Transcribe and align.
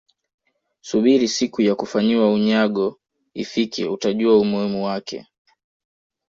subiri 0.81 1.27
siku 1.27 1.61
ya 1.61 1.75
kufanyiwa 1.75 2.33
unyago 2.33 2.99
ifike 3.33 3.85
utajua 3.87 4.39
umuhimu 4.39 4.85
wake 4.85 5.27